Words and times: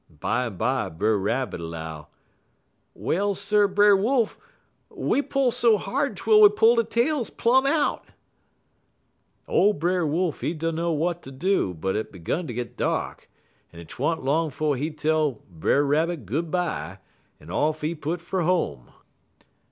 Bimeby 0.09 0.97
Brer 0.97 1.19
Rabbit 1.19 1.59
'low: 1.59 2.07
"'Well, 2.95 3.35
sir, 3.35 3.67
Brer 3.67 3.95
Wolf; 3.95 4.35
we 4.89 5.21
pull 5.21 5.51
so 5.51 5.77
hard 5.77 6.17
twel 6.17 6.41
we 6.41 6.49
pull 6.49 6.75
de 6.75 6.83
tails 6.83 7.29
plum 7.29 7.67
out!' 7.67 8.07
"Ole 9.47 9.73
Brer 9.73 10.03
Wolf, 10.07 10.41
he 10.41 10.55
dunner 10.55 10.85
w'at 10.89 11.21
ter 11.21 11.29
do, 11.29 11.75
but 11.75 11.95
it 11.95 12.23
'gun 12.23 12.47
ter 12.47 12.53
git 12.55 12.75
dark, 12.75 13.29
en 13.71 13.79
't 13.85 13.95
wa'n't 13.99 14.23
long 14.23 14.49
'fo' 14.49 14.73
he 14.73 14.89
tell 14.89 15.33
Brer 15.47 15.83
Rabbit 15.85 16.25
good 16.25 16.49
by, 16.49 16.97
en 17.39 17.51
off 17.51 17.81
he 17.81 17.93
put 17.93 18.21
fer 18.21 18.41
home. 18.41 18.89